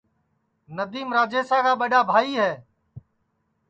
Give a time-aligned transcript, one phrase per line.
[0.75, 2.51] ندیم راجیشا کا ٻڈؔا بھائی ہے